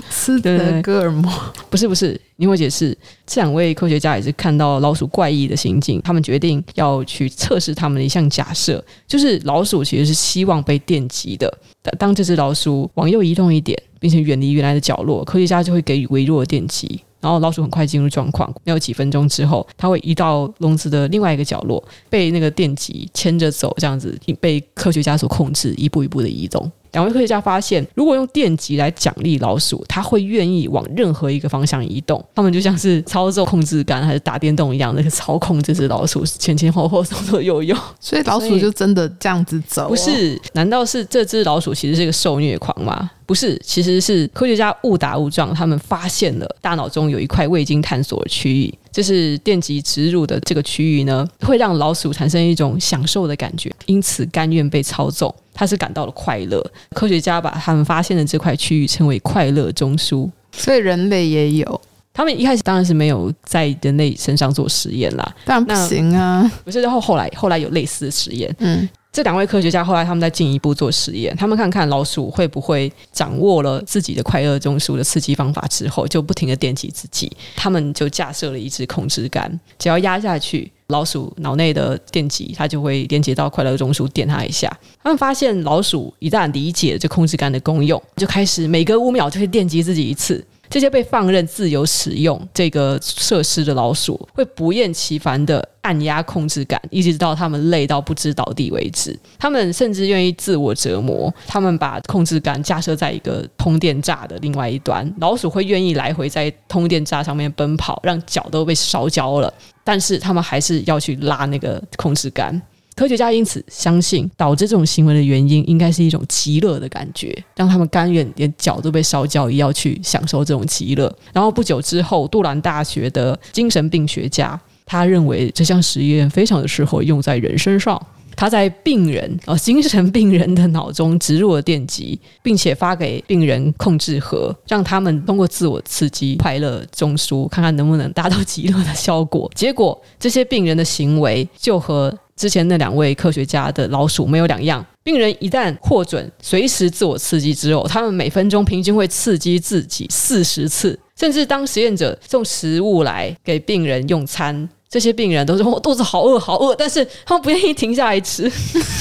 [0.09, 1.31] 斯德哥尔摩？
[1.69, 11.51] 不是不是，因为解释这两位科学家也是看到老鼠怪异的行径，他们决定要去测试他们的一项假设，就是老鼠其实是希望被电击的。
[11.97, 17.01] 当这只老鼠往右移动一点，并且远离原来的角落，科学家就会给予微弱的电击。
[17.27, 26.71] 然后老鼠很快进入状况，没有几分钟之后，它会移到笼子的另外一个角落，被那个电极牵着走，这样子被科学家所控制，一步一步的移动。
[26.97, 32.23] 两位科学家发现，如果用电极来奖励老鼠，它会愿意往任何一个方向移动。
[32.33, 37.77] 他们就像是操纵控制杆还是打电动一样，那个操控这只老鼠前前后后左左右右。
[37.99, 39.89] 所以老鼠就真的这样子走哦？
[39.89, 40.41] 不是？
[40.53, 43.11] 难道是这只老鼠其实是一个受虐狂吗？
[43.27, 55.33] 不是，其实是科学家误打误撞，他们发现了大脑中有一块未经探索的区域，就是电极植入的这个区域呢，会让老鼠产生一种享受的感觉，因此甘愿被操纵。
[55.57, 56.63] 他是感到了快乐。
[56.91, 60.29] 科学家把他们发现的这块区域称为快乐中枢。
[60.51, 61.81] 所以人类也有。
[62.13, 66.51] 他们一开始当然是没有在人类身上做实验啦，当然不行啊。
[66.63, 68.51] 不是，然后后来后来有类似的实验。
[68.57, 77.31] 嗯，这两位科学家后来他们再进一步做实验，他们看看老鼠会不会掌握了自己的快乐中枢的刺激方法之后，就不停地电击自己。
[77.55, 80.71] 他们就架设了一支控制杆，只要压下去。
[80.89, 84.71] 老鼠脑内的电极，它就会连接到快乐中枢，电它一下。
[85.03, 90.45] 他们发现，老鼠一旦理解这控制杆的功用，就开始每隔五秒就会电击自己一次。
[90.69, 99.17] 这些被放任自由使用这个设施的老鼠，会不厌其烦地按压控制杆，一直到他们累到不知倒地为止。
[99.39, 101.33] 他们甚至愿意自我折磨。
[101.45, 109.53] 他们把控制杆架设在一个通电栅的另外一端，老鼠会愿意来回在通电栅上面奔跑，让脚都被烧焦了。
[109.83, 112.61] 但是他们还是要去拉那个控制杆。
[112.97, 121.15] 科学家因此相信，导致这种行为的原因应该是一种极乐的感觉，让他们甘愿连脚都被烧焦，也要去享受这种极乐。
[121.31, 128.03] 然后不久之后，杜兰大学的精神病学家他认为这项实验非常的适合用在人身上。
[128.35, 139.51] 他在病人呃精神病人的脑中植入了电极，并且发给病人控制盒，让他们通过自我刺激快乐中枢，看看能不能达到极乐的效果。
[139.55, 158.47] 结果这些病人的行为就和之前那两位科学家的老鼠没有两样，病人一旦获准随时自我刺激之后，他们每分钟平均会刺激自己四十次，甚至当实验者送食物来给病人用餐，这些病人都说我肚子好饿好饿，但是他们不愿意停下来吃，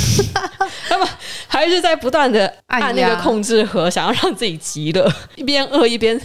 [0.89, 1.07] 他们
[1.47, 6.19] 还是在不断的按那个控制盒，想要让自己极乐，一边饿一边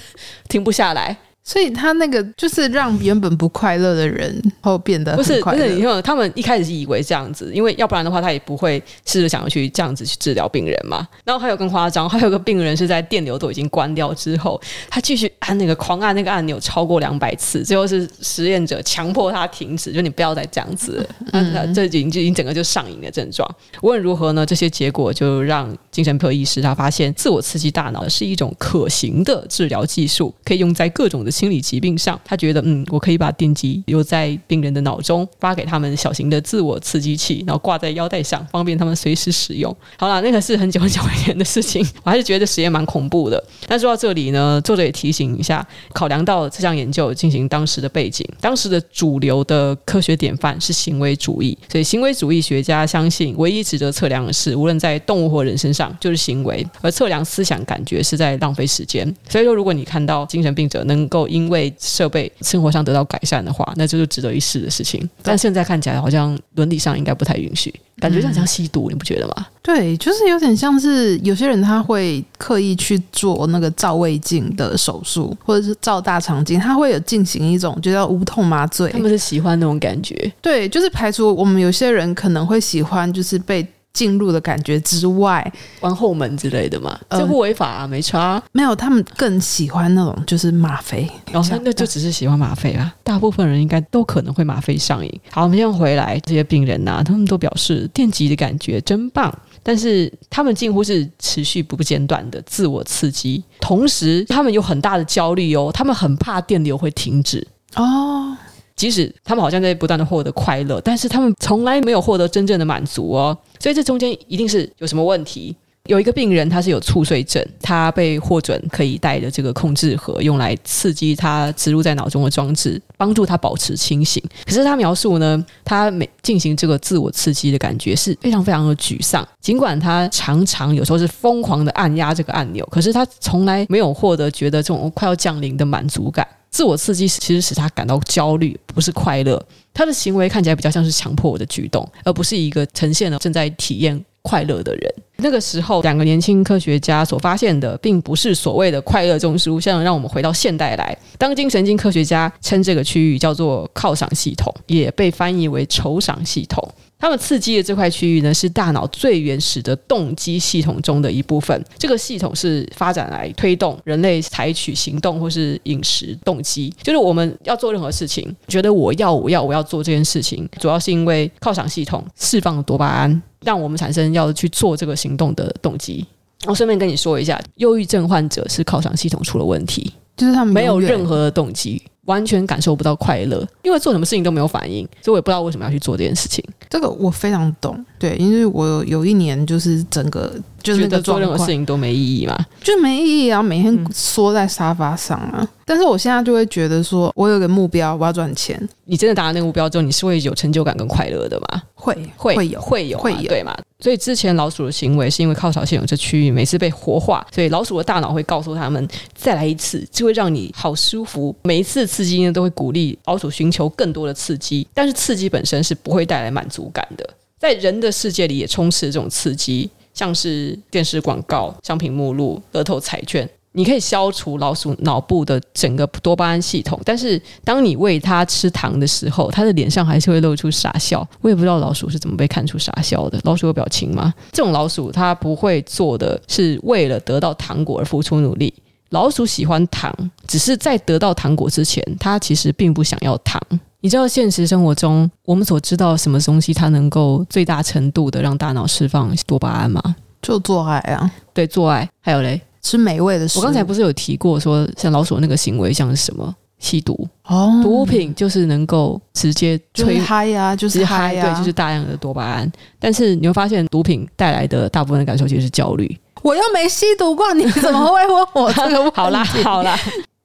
[0.47, 1.17] 停不下来。
[1.43, 11.05] 所以他那个就是让原本不快乐的人后变得不是不是，你说他们一开始是以为这样子，因为要不然的话他也不会试着想要去这样子去治疗病人嘛。
[11.25, 23.49] 然后还有更夸张，还有个病人是在电流都已经关掉之后，他继续按那个狂按那个按钮超过两百次，最后是实验者强迫他停止，就你不要再这样子了， 嗯，这已经就已经整个就上瘾的症状。
[23.81, 31.30] 无论如何呢，这些结果就让精神科医师他发现，自我刺激大脑是一种可行的治疗技术，可以用在各种的。
[31.31, 39.75] 心理疾病上，他觉得嗯，我可以把电极留在病人的脑中，发给他们小型的自我刺激器，然后挂在腰带上，方便他们随时使用。
[39.97, 43.41] 好了，那个是很久很久以前的事情，我还是觉得实验蛮恐怖的。
[43.67, 59.01] 但说到这里呢，作者也提醒一下，考量到这项研究进行当时的背景，当时的主流的科学典范是行为主义，所以行为主义学家相信，唯一值得测量的是，无论在动物或人身上，就是行为，而测量思想感觉是在浪费时间。
[59.29, 65.07] 所以说，如果你看到精神病者能够因为设备生活上得到改善的话，那就是值得一试的事情。
[65.21, 67.73] 但现在看起来好像伦理上应该不太允许。
[67.99, 69.45] 感觉像像吸毒，嗯、你不觉得吗？
[69.61, 78.91] 对，就是有点像是有些人他会刻意去做那个照胃镜的手术，或者是照大肠镜，他会有进行一种就叫无痛麻醉。
[78.91, 83.63] 他们是喜欢那种感觉，对，就是排除我们有些人可能会喜欢，就是被。
[83.93, 88.41] 进入的感觉之外，关后门之类的嘛，这不违法啊，没差。
[88.51, 92.93] 没有，他们更喜欢那种就是吗啡，然后那就只是喜欢吗啡啊。
[93.03, 95.21] 大部分人应该都可能会吗啡上瘾。
[95.29, 108.37] 好，我们现在回来，这些病人呐，他们都表示电击的感觉真棒，但是他们近乎是持续不间断的自我刺激，同时他们有很大的焦虑哦，他们很怕电流会停止哦。
[108.73, 113.37] 即使他们好像在不断的获得快乐，但是他们从来没有获得真正的满足哦。
[113.61, 115.55] 所以这中间一定是有什么问题。
[115.87, 124.23] 有一个病人他是有猝睡症，他被获准可以带着这个控制盒，用来刺激他植入在脑中的装置，帮助他保持清醒。
[124.45, 129.27] 可是他描述呢，他每进行这个自我刺激的感觉是非常非常的沮丧。
[129.41, 136.25] 尽管他常常有时候是疯狂的按压这个按钮，可是他从来没有获得觉得这种快要降临的满足感。
[136.51, 139.41] 自我刺激其实使他感到焦虑，不是快乐。
[139.73, 144.93] 他的行为看起来比较像是强迫我的举动，而不是一个呈现了正在体验快乐的人。
[145.17, 149.61] 那个时候，两个年轻科学家所发现的，并不是所谓的快乐中枢。
[149.61, 156.67] 像让我们回到现代来，当今神经科学家称这个区域叫做犒赏系统，也被翻译为酬赏系统。
[157.01, 161.65] 他们刺激的这块区域呢，是大脑最原始的动机系统中的一部分。
[161.77, 176.05] 这个系统是发展来推动人类采取行动或是饮食动机，就是我们要做任何事情，觉得我要我要我要做这件事情，主要是因为犒赏系统释放多巴胺，让我们产生要去做这个行动的动机。
[176.45, 181.81] 我顺便跟你说一下，忧郁症患者是犒赏系统出了问题，就是他们没有任何的动机。
[182.05, 186.43] 完全感受不到快乐，因为做什么事情都没有反应，所以我也不知道为什么要去做这件事情。
[186.69, 195.39] 这个我非常懂，对，因为我有一年就是整个就是觉得做任何事情都没意义嘛，就没意义啊，每天缩在沙发上啊。
[195.41, 198.57] 嗯、但是我现在就会觉得说，我有个目标，我要赚钱。
[198.85, 201.61] 你真的达到那个目标之后，你是会有成就感跟快乐的嘛？
[201.73, 203.57] 会会会有会有会有对吗？
[203.79, 211.35] 所以之前老鼠的行为是因为靠巢系统这区域每次被活化，所以老鼠的大脑会告诉他们再来一次，就会让你好舒服。
[211.43, 217.09] 每一次刺激呢，都会鼓励老鼠寻求更多的刺激，但是刺激本身是不会带来满足感的。
[217.39, 223.29] 在人的世界里也充斥这种刺激，像是电视广告、商品目录、额头彩券。
[223.53, 231.05] 你可以消除老鼠脑部的整个多巴胺系统，但是当你喂它吃糖的时候，它的脸上还是会露出傻笑。
[231.19, 233.19] 我也不知道老鼠是怎么被看出傻笑的。
[233.23, 234.13] 老鼠有表情吗？
[234.31, 238.53] 这种老鼠它不会做的是为了得到糖果而付出努力。
[238.91, 239.93] 老鼠喜欢糖，
[240.25, 243.41] 只是在得到糖果之前，它其实并不想要糖。
[243.81, 249.81] 你知道现实生活中我们所知道什么东西它能够最大程度的让大脑释放多巴胺吗？
[250.21, 252.39] 就做爱啊，对，做爱，还有嘞。
[252.61, 253.41] 吃美味的食物。
[253.41, 256.33] 我刚才不是有提过说，像老鼠那个行为像是什么？
[256.59, 262.49] 吸毒哦，毒品就是能够直接催嗨呀，就是嗨呀，对，就是大量的多巴胺。
[262.77, 265.97] 但是你会发现，毒品带来的大部分的感受其实是焦虑。
[266.21, 268.93] 我又没吸毒过，你怎么会问我这个问题？
[268.93, 269.75] 好啦，好啦，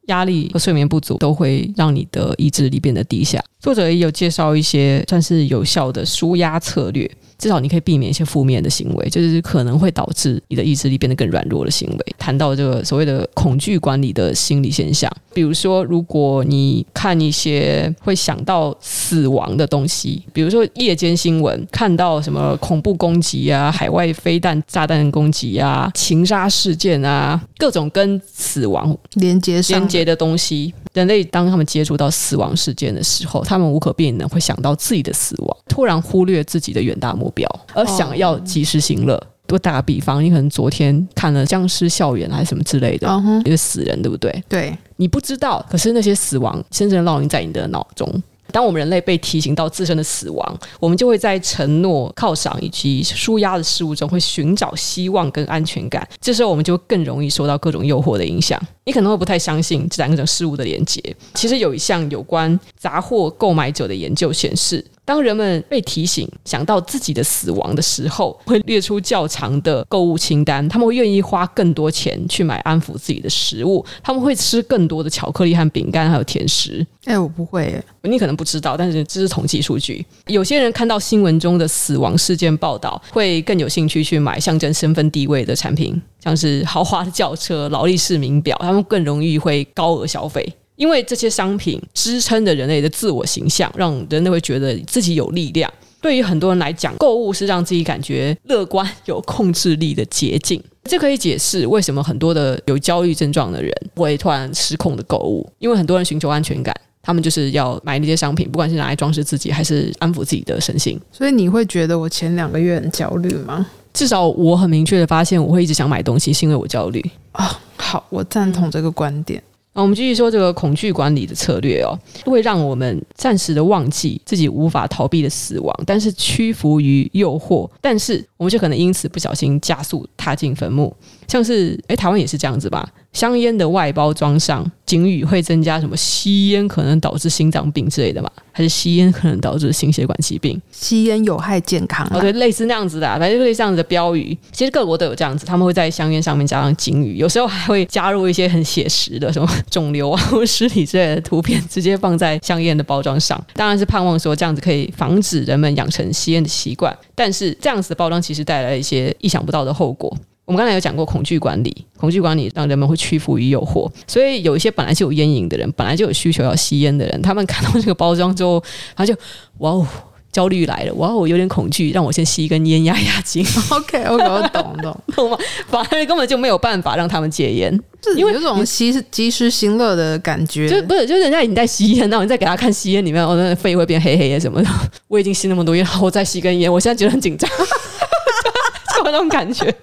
[0.06, 3.42] 压力和睡眠不足都会让你的意志力变得低下。
[3.60, 7.10] 作者也有介绍一些算是有效的舒压策略。
[7.38, 12.14] 至少你可以避免一些负面的行为，就是可能会导致你的意志力变得更软弱的行为。
[12.18, 37.46] 谈到这个所谓的恐惧管理的心理现象，比如说，如果你看一些会想到死亡的东西，比如说夜间新闻看到什么恐怖攻击啊、海外飞弹、炸弹攻击啊、情杀事件啊，各种跟死亡连接连接的东西，人类当他们接触到死亡事件的时候，他们无可避免的会想到自己的死亡，突然忽略自己的远大目标。
[37.74, 39.22] 而想要及时行乐。
[39.46, 43.08] 多打个比方，你可能昨天看了《僵尸校园》还是什么之类的，
[43.44, 44.42] 一个死人，对不对？
[44.48, 48.10] 对，你不知道，可是那些死亡深深烙印在你的脑中。
[48.52, 56.06] 当我们人类被提醒到自身的死亡，我们就会在承诺、犒赏以及舒压的事物中，会寻找希望跟安全感。
[56.20, 58.60] 这时候，我们就更容易受到各种诱惑的影响。
[58.84, 61.02] 你可能会不太相信这两种事物的连接。
[61.34, 70.68] 其实有一项有关杂货购买者的研究显示，当人们被提醒想到自己的死亡的时候，会列出较长的购物清单。
[70.68, 73.82] 他们会愿意花更多钱去买安抚自己的食物。
[74.02, 76.84] 他们会吃更多的巧克力和饼干，还有甜食。
[77.06, 77.84] 哎、欸，我不会耶。
[78.02, 80.04] 你可能不知道，但是这是统计数据。
[80.26, 88.56] 有些人看到新闻中的死亡事件报道，会更有兴趣去买象征身份地位的产品，像是豪华的轿车、劳力士名表。
[88.60, 90.52] 他们更容易会高额消费。
[90.76, 95.70] 因为这些商品支撑着人类的自我形象，让人类会觉得自己有力量。
[96.00, 100.62] 对于很多人来讲，购物是让自己感觉乐观、有控制力的捷径。
[100.84, 106.72] 这可以解释为什么很多的有焦虑症状的人会突然失控的购物，因为很多人寻求安全感，
[107.02, 111.00] 他们就是要买那些商品，不管是拿来装饰自己，还是安抚自己的身心。
[111.10, 113.66] 所以你会觉得我前两个月很焦虑吗？
[113.92, 117.02] 至少我很明确的发现，我会一直想买东西，是因为我焦虑。
[117.32, 119.42] 啊、哦，好，我赞同这个观点。
[119.76, 121.92] 那我们继续说这个恐惧管理的策略哦，
[122.24, 130.96] 会让我们暂时的忘记自己无法逃避的死亡，但是屈服于诱惑，但是我们就可能因此不小心加速踏进坟墓。
[131.28, 132.88] 像是诶，台湾也是这样子吧？
[133.16, 138.30] 香烟的外包装上警语会增加什么吸烟可能导致心脏病之类的吗？
[138.52, 140.60] 还是吸烟可能导致心血管疾病？
[140.70, 142.06] 吸烟有害健康？
[142.12, 144.36] 哦，对，类似那样子的，反正类似这样子的标语。
[144.52, 153.42] 其实各国都有这样子，他们会在香烟上面加上警语，有时候还会加入一些很写实的什么肿瘤啊或尸体之类的图片，直接放在香烟的包装上。
[153.54, 160.14] 当然是盼望说这样子可以防止人们养成吸烟的习惯，但是这样子的包装其实带来一些意想不到的后果。
[160.46, 168.62] 我们刚才有讲过恐惧管理，恐惧管理让人们会屈服于诱惑，所以有一些本来就有烟瘾的人，本来就有需求要吸烟的人，他们看到这个包装之后，
[168.94, 169.12] 他就
[169.58, 169.84] 哇哦，
[170.30, 173.44] 焦虑来了，哇哦，有点恐惧，让我先吸一根烟压压惊。
[173.70, 175.38] OK，我懂懂懂，懂吗？
[175.66, 177.76] 反而根本就没有办法让他们戒烟，
[178.16, 184.70] 因为有种吸及时行乐的感觉，就不是，就是人家已经在吸烟，然后你再给他看吸烟里面，我的肺会变黑黑的什么的。
[185.08, 187.50] 我已经吸那么多烟，我再吸根烟，我现在觉得很紧张，
[188.96, 189.74] 就那种感觉。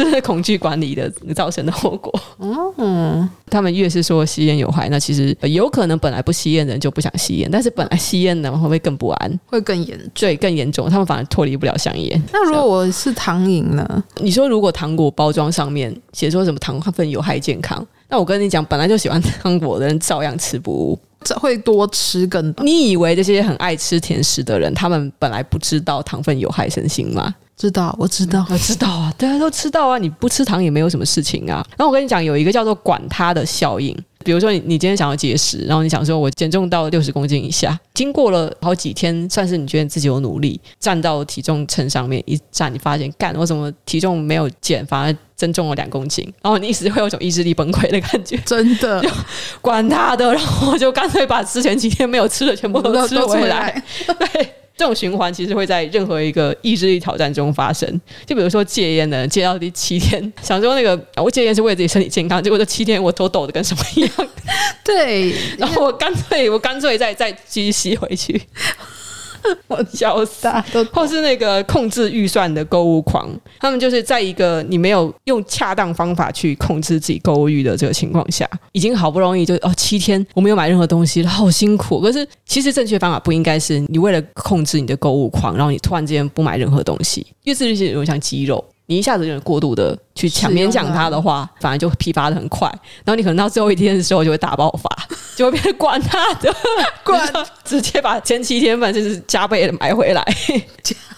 [0.00, 2.10] 这是恐惧管理的造成的后果。
[2.78, 9.40] 嗯，他们越是说吸烟有害，那其实有可能本来不吸烟的人就不想吸烟，但是本来吸烟的人会不会更不安？
[9.44, 10.88] 会更严，对，更严重。
[10.88, 12.20] 他们反而脱离不了香烟。
[12.32, 14.04] 那如果我是糖瘾呢？
[14.22, 22.64] 你说如果糖果包装上面写说什么糖分有害健康，那我跟你讲，本来就喜欢糖果的人照样吃不误，这会多吃更多。
[22.64, 27.34] 你以为这些很爱吃甜食的人，他们本来不知道糖分有害身心吗？
[27.60, 29.98] 知道，我知道，我知道啊， 大家都知道啊。
[29.98, 31.62] 你不吃糖也没有什么事情啊。
[31.76, 33.94] 然后我跟你讲，有一个叫做“管它的效应”。
[34.24, 46.24] 比如说，你你今天想要节食，然后你想说我减重到六十公斤以下，经过了好几天，算是你觉得自己有努力，站到体重秤上面一站，你发现干，我怎么体重没有减，反而增重了两公斤？
[46.42, 48.38] 然后你一时会有种意志力崩溃的感觉。
[48.46, 49.04] 真的，
[49.60, 53.82] 管他的，然后我就干脆把之前几天没有吃的全部都吃回来。
[54.32, 54.54] 对。
[54.80, 57.86] 这种循环其实会在任何一个意志力挑战中发生。
[58.24, 64.10] 就比如说戒烟的，戒到第七天， 想说那个我戒烟是为了自己身体健康，结果这七天我都抖的跟什么一样。
[64.82, 68.40] 对，然后我干脆我干脆再再继续吸回去。
[69.68, 70.48] 我笑死，
[70.92, 73.28] 或是那个控制预算的购物狂，
[73.58, 82.00] 他们就是在一个你没有用恰当方法去控制自己购物欲的这个情况下，已经好不容易就哦七天我没有买任何东西了，好辛苦。
[82.00, 88.64] 可是其实正确方法不应该是你为了控制你的购物狂，然后你突然之间不买任何东西，因为这些有点像肌肉。
[88.90, 92.68] 你一下子有点过度的去强勉强它的话，反而就批发的很快。
[93.04, 94.90] 然后你可能到最后一天的时候就会大爆发，
[95.36, 96.52] 就会变成管他的，
[97.06, 97.32] 管
[97.64, 100.26] 直接把前七天份就是加倍的买回来。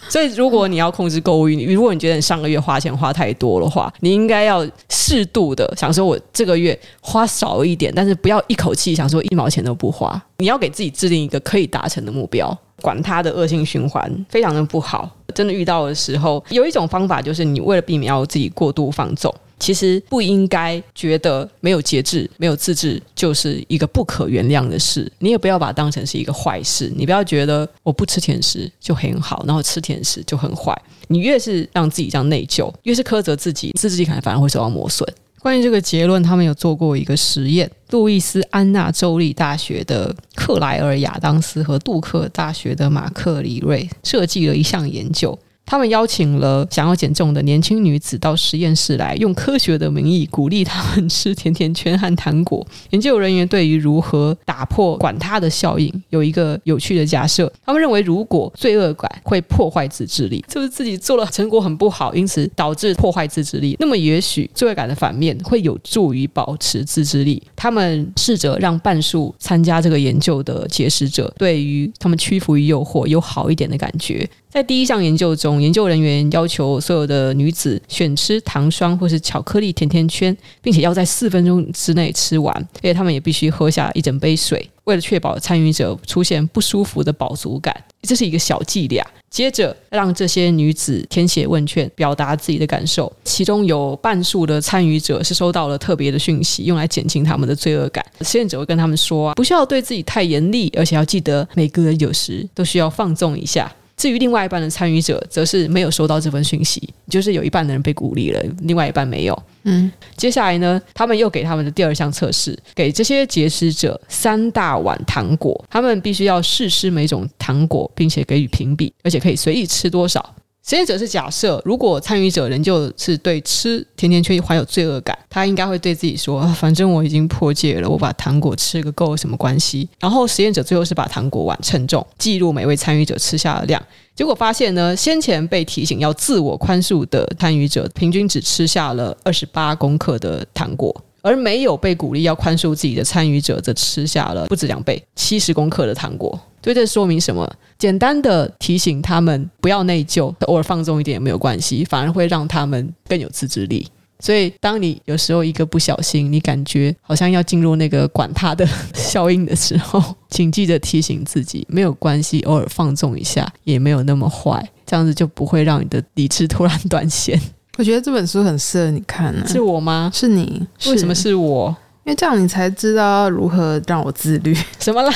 [0.07, 10.21] 所以如果你要控制购物欲，如果你觉得你上个月花钱花太多的话，你应该要适度的想说，我这个月花少一点，但是不要一口气想说一毛钱都不花。
[10.37, 12.55] 你要给自己制定一个可以达成的目标。
[12.81, 15.09] 管他的恶性循环，非常的不好。
[15.33, 25.11] 真的遇到的时候，有一种方法就是，你为了避免要自己过度放纵，其实不应该觉得没有节制、没有自制就是一个不可原谅的事。
[25.19, 26.91] 你也不要把它当成是一个坏事。
[26.95, 30.77] 你不要觉得我不吃甜食就很好，然后吃甜食就很坏。
[31.07, 35.07] 你越是让自己这样内疚，越是苛责自己，自制力可能反而会受到磨损。
[35.43, 37.69] 关于这个结论，他们有做过一个实验。
[37.89, 45.37] 路易斯安那州立大学的克莱尔亚当斯和杜克大学的马克里瑞设计了一项研究。
[45.65, 52.65] 他们邀请了想要减重的年轻女子到实验室来，用科学的名义鼓励她们吃甜甜圈和糖果。
[52.91, 57.51] 研究人员对于如何打破“管他的效应”有一个有趣的假设。
[57.65, 67.41] 他们认为，如果罪恶感会破坏自制力，就是自己做了成果很不好，因此导致破坏自制力，那么也许罪恶感的反面会有助于保持自制力。
[67.55, 74.29] 他们试着让半数参加这个研究的节食者对于他们屈服于诱惑有好一点的感觉。
[74.53, 87.75] 在第一项研究中，研究人员要求所有的女子选吃糖霜或是巧克力甜甜圈，并且要在四分钟之内吃完，而且他们也必须喝下一整杯水，为了确保参与者出现不舒服的饱足感。
[88.03, 89.03] 这是一个小伎俩。
[89.31, 93.11] 接着，让这些女子填写问卷，表达自己的感受。
[93.23, 98.05] 其中有半数的参与者是收到了特别的讯息，用来减轻他们的罪恶感。
[98.21, 109.43] 实验者会跟他们说：“不需要对自己太严厉，而且要记得每个人有时都需要放纵一下。”至于另外一半的参与者，则是没有收到这份讯息，就是有一半的人被鼓励了，另外一半没有。
[109.63, 120.35] 嗯，接下来呢，他们又给他们的第二项测试，给这些节食者三大碗糖果，他们必须要试吃每种糖果，并且给予评比，而且可以随意吃多少。
[120.65, 133.83] 实验者是假设，如果参与者仍旧是对吃甜甜圈怀有罪恶感，他应该会对自己说：“反正我已经破戒了，我把糖果吃个够什么关系？”然后实验者最后是把糖果碗称重，记录每位参与者吃下的量。
[134.15, 146.39] 结果发现呢，先前被提醒要自我宽恕的参与者，平均只吃下了二十八公克的糖果，而没有被鼓励要宽恕自己的参与者，则吃下了不止两倍，七十公克的糖果。
[146.63, 147.47] 对，这说明什么？
[147.77, 153.85] 简单的提醒他们不要内疚，偶尔放纵一点也没有关系，反而会让他们更有自制力。
[154.19, 167.37] 所以，当你有时候一个不小心，你感觉好像要进入那个管他的 效应的时候，请记得提醒自己，没有关系，偶尔放纵一下也没有那么坏，这样子就不会让你的理智突然断线。
[167.77, 169.45] 我觉得这本书很适合你看呢。
[169.45, 170.09] 是我吗？
[170.13, 170.65] 是你？
[170.85, 171.75] 为什么是我？
[172.05, 174.55] 因为这样你才知道如何让我自律。
[174.79, 175.13] 什么啦？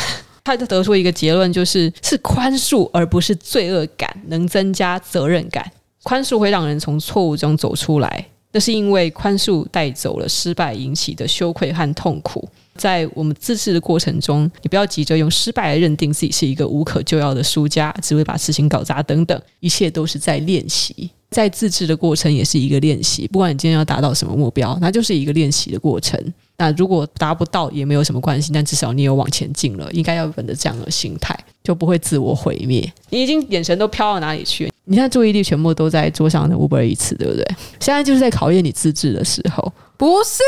[0.47, 5.69] 他就得出一个结论，就是是宽恕而不是罪恶感能增加责任感。
[6.03, 12.47] 宽恕会让人从错误中走出来，那是因为宽恕带走了失败引起的羞愧和痛苦。
[12.77, 21.09] 在我们自制的过程中，你不要急着用失败来认定自己是一个无可救药的输家，只会把事情搞砸等等，一切都是在练习。
[21.29, 26.17] 在自制的过程也是一个练习，不管你今天要达到什么目标，那就是一个练习的过程。
[26.59, 32.91] 那如果达不到也没有什么关系，但至少你有往前进了，应该要本着这样的心态，就不会自我毁灭。
[33.09, 34.71] 你已经眼神都飘到哪里去？
[34.85, 37.45] 你现在注意力全部都在桌上的 Uber Eats，对不对？
[37.79, 40.41] 现在就是在考验你自制的时候， 不是？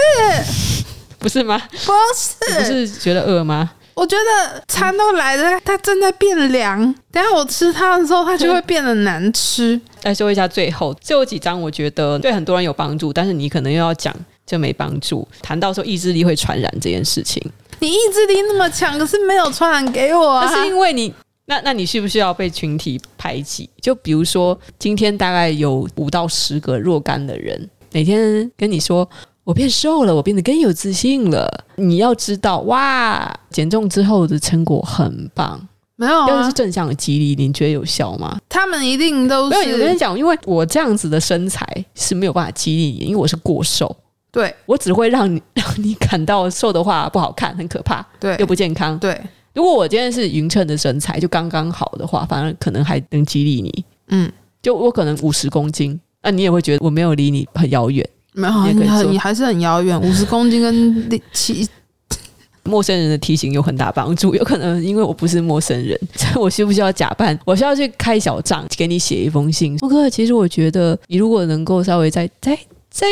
[1.19, 1.61] 不是吗？
[1.69, 2.59] 不是？
[2.59, 3.69] 不是觉得饿吗？
[3.93, 6.81] 我觉得餐都来了，它正在变凉。
[7.11, 9.79] 等下我吃它的时候，它就会变得难吃。
[9.99, 14.15] 再说一下最后最后几章，我觉得对很多人有帮助，但是你可能又要讲。
[14.49, 15.27] 就没帮助。
[15.43, 17.39] 谈到说意志力会传染这件事情，
[17.79, 20.49] 你意志力那么强，可是没有传染给我啊。
[20.49, 21.13] 那是因为你，
[21.45, 23.69] 那那你需不需要被群体排挤？
[23.79, 29.07] 就比如说，今天大概有五到十个若干的人，每天跟你说
[29.43, 31.65] 我变瘦了，我变得更有自信了。
[31.75, 35.67] 你要知道，哇，减重之后的成果很棒。
[35.95, 38.39] 没有、啊，要是正向的激励，你觉得有效吗？
[38.47, 39.57] 他们一定都是。
[39.57, 43.95] 没有，有人讲，因为我这样子的身材是没有办法激励你，因为我是过瘦。
[44.31, 48.97] 对，我只会让你 让你感到瘦的话不好看，很可怕，对，又不健康。
[48.99, 49.19] 对，
[49.53, 53.85] 如果我今天是匀称的身材，就刚刚好的话，反而可能还能激励你。
[54.09, 58.07] 嗯，就我可能五十公斤，那你也会觉得我没有离你很遥远。
[58.33, 59.99] 没有，你很你还是很遥远。
[60.01, 61.67] 五十公斤跟七
[62.63, 64.35] 陌生人的体型有很大帮助。
[64.35, 67.37] 有可能因为我不是陌生人，所以我需不需要假扮？
[67.43, 69.75] 我需要去开小账，给你写一封信。
[69.81, 72.55] 莫哥，其实我觉得你如果能够稍微再再
[72.91, 73.07] 再。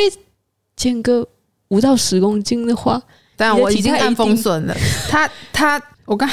[0.77, 1.27] 减个
[1.67, 3.01] 五到十公斤的话，
[3.35, 4.73] 但我已经按封损了。
[5.09, 6.29] 他他，我刚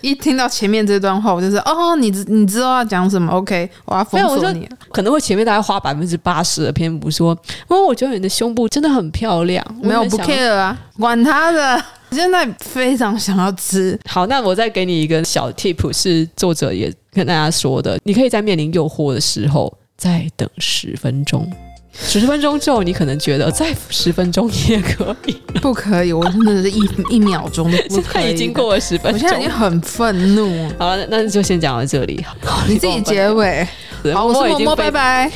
[0.00, 4.68] 一听到前面这段话，我就是哦，你你知道要讲什么？OK，我要封锁你。
[4.90, 7.36] 可能会前面大概花百分之八十的篇幅说，
[7.70, 9.64] 因为，我觉得你的胸部真的很漂亮。
[9.82, 11.84] 没有不 care 啊，管他的。
[12.12, 13.98] 现在非常想要吃。
[14.08, 21.52] 好，那我再给你一个小 tip，是作者也跟大家说的，你可以在面临诱惑的时候，再等十分钟。
[21.98, 26.12] 十分钟之后，你可能觉得再十分钟也可以，不可以？
[26.12, 28.32] 我真的是一一秒钟都不可以。
[28.32, 30.68] 已经过了十分钟，我现在已经很愤怒。
[30.78, 32.24] 好了，那就先讲到这里。
[32.42, 33.66] 好， 你自己结尾。
[34.12, 35.30] 好，我是默默，拜拜。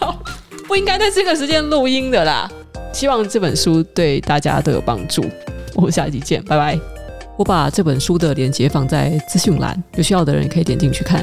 [0.66, 2.50] 不应该在这个时间录音的啦。
[2.92, 5.24] 希望这本书对大家都有帮助。
[5.74, 6.78] 我们下期见，拜拜。
[7.36, 11.22] 我把这本书的链接放在资讯栏，有需要的人可以点进去看。